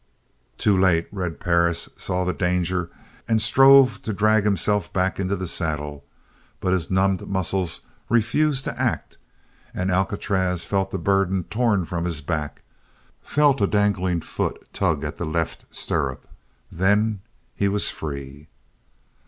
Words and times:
Too 0.57 0.75
late 0.75 1.07
Red 1.11 1.39
Perris 1.39 1.87
saw 1.95 2.25
the 2.25 2.33
danger 2.33 2.89
and 3.27 3.39
strove 3.39 4.01
to 4.01 4.11
drag 4.11 4.45
himself 4.45 4.91
back 4.91 5.19
into 5.19 5.35
the 5.35 5.45
saddle, 5.45 6.03
but 6.59 6.73
his 6.73 6.89
numbed 6.89 7.27
muscles 7.27 7.81
refused 8.09 8.63
to 8.63 8.81
act 8.81 9.19
and 9.75 9.91
Alcatraz 9.91 10.65
felt 10.65 10.89
the 10.89 10.97
burden 10.97 11.43
torn 11.51 11.85
from 11.85 12.05
his 12.05 12.21
back, 12.21 12.63
felt 13.21 13.61
a 13.61 13.67
dangling 13.67 14.21
foot 14.21 14.73
tug 14.73 15.03
at 15.03 15.19
the 15.19 15.25
left 15.27 15.65
stirrup 15.69 16.27
then 16.71 17.21
he 17.55 17.67
was 17.67 17.91
free. 17.91 18.47